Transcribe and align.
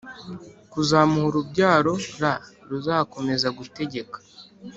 Kuzamuha 0.71 1.25
urubyaro 1.29 1.93
r 2.19 2.21
ruzakomeza 2.69 3.47
gutegeka 3.57 4.17